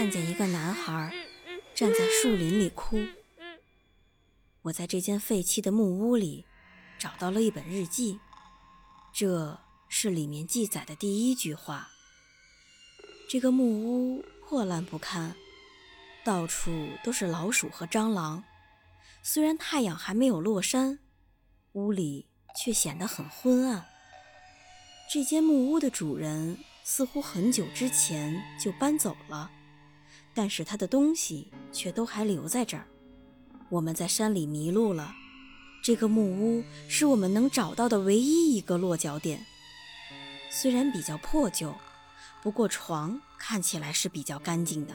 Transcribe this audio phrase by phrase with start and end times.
[0.00, 1.12] 看见一个男孩
[1.74, 3.04] 站在树林里哭。
[4.62, 6.46] 我在这间废弃的木屋里
[6.98, 8.18] 找到了一本日记，
[9.12, 9.60] 这
[9.90, 11.90] 是里面记载的第一句话。
[13.28, 15.36] 这个木屋破烂不堪，
[16.24, 18.42] 到处都是老鼠和蟑螂。
[19.22, 21.00] 虽然太阳还没有落山，
[21.72, 23.84] 屋里却显得很昏暗。
[25.12, 29.50] 这间木屋的主人似乎很久之前就搬走了。
[30.40, 32.86] 但是他的东西却都还留在这儿。
[33.68, 35.14] 我们在山里迷路了，
[35.84, 39.44] 这个木屋是我们能找到的唯一一个落脚点。
[40.50, 41.74] 虽然比较破旧，
[42.42, 44.94] 不过床看起来是比较干净的。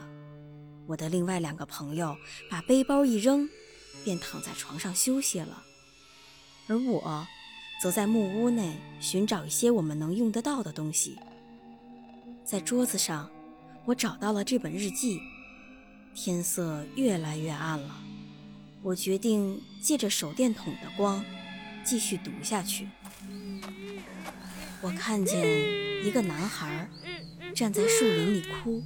[0.87, 2.17] 我的另外两个朋友
[2.49, 3.47] 把背包一扔，
[4.03, 5.61] 便躺在床上休息了，
[6.67, 7.27] 而我
[7.79, 11.19] 则在木屋内寻找一些我们能用得到的东西。
[12.43, 13.29] 在桌子上。
[13.87, 15.19] 我找到了这本日记，
[16.15, 18.01] 天色越来越暗了。
[18.81, 21.23] 我决定借着手电筒的光
[21.83, 22.87] 继续读下去。
[24.81, 26.87] 我看见一个男孩
[27.53, 28.81] 站在树林里哭，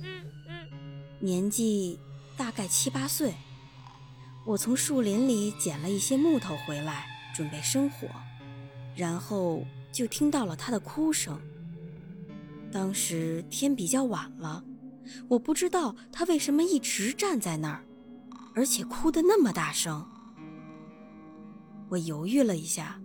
[1.20, 2.00] 年纪
[2.36, 3.34] 大概七八岁。
[4.46, 7.06] 我从树林里捡了一些木头回来，
[7.36, 8.08] 准备生火，
[8.96, 11.40] 然后就听到了他的哭声。
[12.72, 14.64] 当时天比较晚了。
[15.28, 17.86] 我不知道他为什么一直站在那儿，
[18.54, 20.06] 而且哭得那么大声。
[21.90, 23.00] 我犹豫了一下，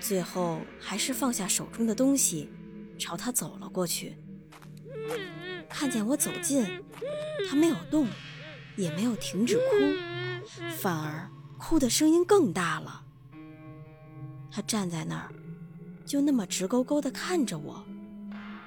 [0.00, 2.50] 最后还是放下手中的东西，
[2.98, 4.16] 朝他走了过去。
[5.68, 6.66] 看见我走近，
[7.48, 8.06] 他没有动，
[8.76, 13.04] 也没有停止哭，反而哭的声音更大了。
[14.50, 15.32] 他站在那儿，
[16.04, 17.84] 就那么直勾勾地看着我，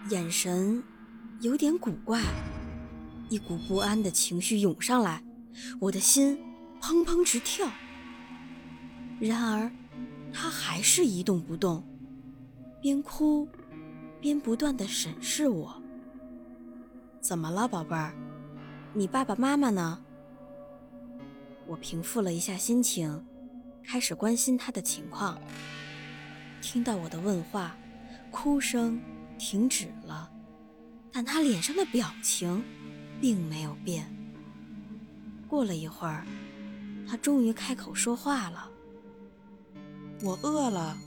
[0.10, 0.82] 眼神
[1.42, 2.22] 有点古怪。
[3.32, 5.24] 一股不安的情绪涌上来，
[5.80, 6.38] 我的心
[6.82, 7.66] 砰砰直跳。
[9.22, 9.72] 然而，
[10.34, 11.82] 他还是一动不动，
[12.82, 13.48] 边哭
[14.20, 15.82] 边不断的审视我。
[17.22, 18.14] 怎么了，宝贝儿？
[18.94, 20.04] 你爸爸妈妈呢？
[21.68, 23.26] 我平复了一下心情，
[23.82, 25.40] 开始关心他的情况。
[26.62, 27.78] 听到我的问话，
[28.30, 29.00] 哭声
[29.38, 30.30] 停止了，
[31.14, 32.62] 但他脸上的表情。
[33.22, 34.12] 并没有变。
[35.48, 36.26] 过了一会儿，
[37.08, 38.70] 他终于开口说话了
[40.24, 40.98] ：“我饿了。”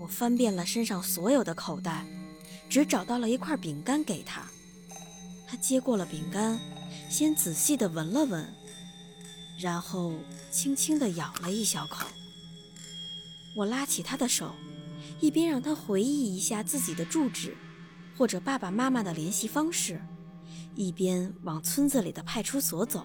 [0.00, 2.04] 我翻遍了身上所有的口袋，
[2.68, 4.42] 只找到了一块饼干给他。
[5.46, 6.58] 他接过了饼干，
[7.08, 8.46] 先仔细地闻了闻，
[9.58, 10.12] 然后
[10.50, 12.06] 轻轻地咬了一小口。
[13.56, 14.54] 我拉起他的手，
[15.20, 17.56] 一边让他回忆一下自己的住址，
[18.16, 20.00] 或者爸爸妈妈的联系方式。
[20.78, 23.04] 一边往村子里的派出所走。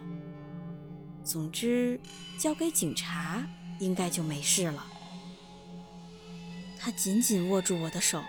[1.23, 2.00] 总之，
[2.38, 3.44] 交给警察
[3.79, 4.85] 应该就没事了。
[6.79, 8.22] 他紧紧握住我的手，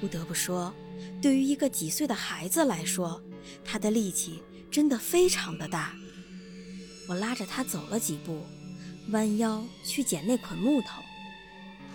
[0.00, 0.72] 不得不说，
[1.20, 3.20] 对于一个几岁的孩子来说，
[3.64, 4.40] 他的力气
[4.70, 5.92] 真的非常的大。
[7.08, 8.44] 我拉着他走了几步，
[9.10, 11.02] 弯腰去捡那捆木头，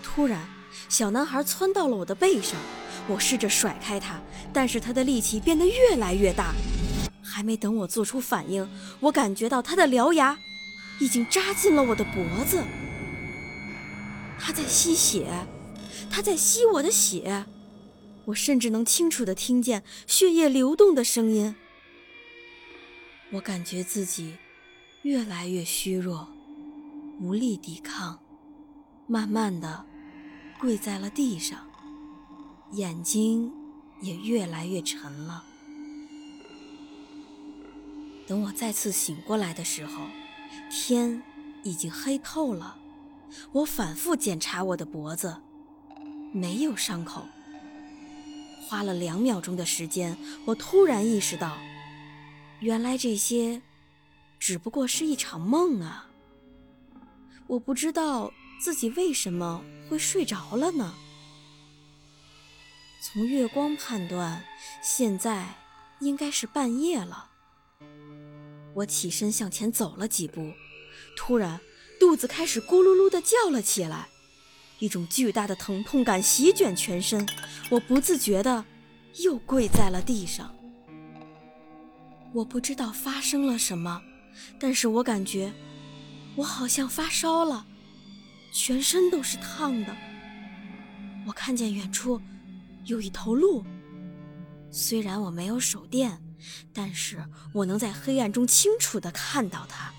[0.02, 0.46] 突然，
[0.90, 2.60] 小男孩窜到了我的背上。
[3.08, 4.20] 我试着甩开他，
[4.52, 6.54] 但是他的力气变得越来越大。
[7.22, 8.68] 还没等我做出反应，
[9.00, 10.38] 我感觉到他的獠牙
[11.00, 12.62] 已经扎进了我的脖子。
[14.38, 15.26] 他在吸血，
[16.10, 17.46] 他在吸我的血。
[18.26, 21.56] 我甚至能清楚地听见血液流动的声音。
[23.32, 24.36] 我感觉自己
[25.02, 26.28] 越来越虚弱，
[27.20, 28.20] 无力抵抗，
[29.08, 29.84] 慢慢地
[30.60, 31.71] 跪在了地上。
[32.72, 33.52] 眼睛
[34.00, 35.44] 也越来越沉了。
[38.26, 40.06] 等我再次醒过来的时候，
[40.70, 41.22] 天
[41.62, 42.76] 已经黑透了。
[43.52, 45.36] 我反复检查我的脖子，
[46.32, 47.26] 没有伤口。
[48.66, 50.16] 花了两秒钟的时间，
[50.46, 51.58] 我突然意识到，
[52.60, 53.60] 原来这些
[54.38, 56.08] 只不过是一场梦啊！
[57.48, 60.94] 我不知道自己为什么会睡着了呢？
[63.04, 64.44] 从月光判断，
[64.80, 65.44] 现在
[65.98, 67.30] 应该是半夜了。
[68.74, 70.52] 我起身向前走了几步，
[71.16, 71.58] 突然
[71.98, 74.06] 肚子开始咕噜噜地叫了起来，
[74.78, 77.28] 一种巨大的疼痛感席卷全身，
[77.70, 78.64] 我不自觉地
[79.24, 80.54] 又跪在了地上。
[82.32, 84.00] 我不知道发生了什么，
[84.60, 85.52] 但是我感觉
[86.36, 87.66] 我好像发烧了，
[88.54, 89.96] 全身都是烫的。
[91.26, 92.22] 我看见远处
[92.84, 93.64] 有一头鹿，
[94.70, 96.20] 虽然我没有手电，
[96.72, 99.92] 但是我能在黑暗中清楚地看到它。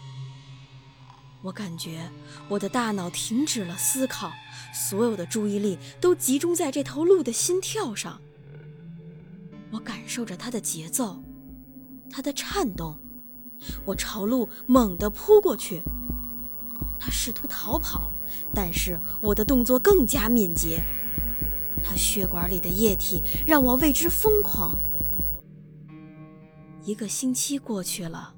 [1.41, 2.09] 我感觉
[2.47, 4.31] 我的大脑停止了思考，
[4.73, 8.19] 所有的注意力都集中在这头鹿的心跳上。
[9.71, 11.21] 我感受着它的节奏，
[12.09, 12.97] 它的颤动。
[13.85, 15.81] 我朝鹿猛地扑过去，
[16.99, 18.11] 它试图逃跑，
[18.53, 20.83] 但是我的动作更加敏捷。
[21.83, 24.77] 他血管里的液体让我为之疯狂。
[26.83, 28.33] 一个星期过去了，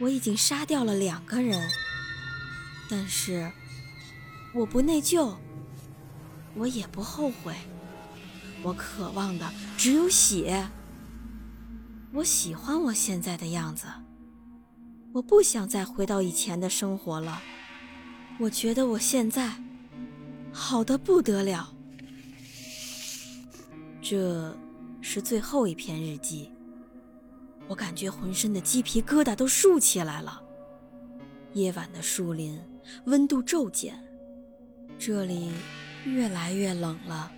[0.00, 1.70] 我已经杀掉了两个人，
[2.88, 3.50] 但是
[4.54, 5.36] 我不内疚，
[6.54, 7.54] 我也不后悔。
[8.62, 10.68] 我渴望的只有血。
[12.12, 13.86] 我喜欢我现在的样子，
[15.14, 17.40] 我不想再回到以前的生活了。
[18.38, 19.62] 我觉得我现在
[20.52, 21.74] 好的不得了。
[24.02, 24.52] 这
[25.00, 26.50] 是最后一篇日记，
[27.68, 30.42] 我感觉浑身的鸡皮疙瘩都竖起来了。
[31.52, 32.60] 夜晚的树林
[33.04, 33.96] 温度骤减，
[34.98, 35.52] 这里
[36.04, 37.30] 越来越冷了。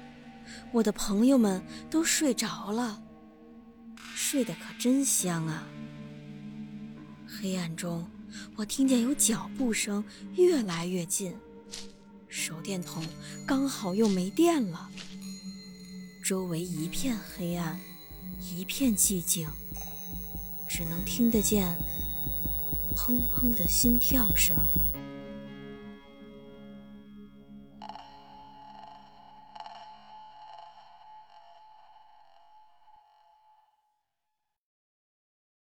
[0.72, 3.02] 我的朋友们都睡着了，
[3.96, 5.66] 睡得可真香啊！
[7.26, 8.08] 黑暗中，
[8.56, 10.02] 我听见有脚步声
[10.34, 11.36] 越来越近，
[12.26, 13.04] 手电筒
[13.46, 14.88] 刚好又没电了。
[16.24, 17.78] 周围一片黑暗，
[18.40, 19.46] 一片寂静，
[20.66, 21.76] 只能听得见
[22.96, 24.56] 砰砰的心跳声。